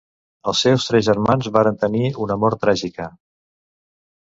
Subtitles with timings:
[0.51, 3.09] Els seus tres germans varen tenir una mort tràgica.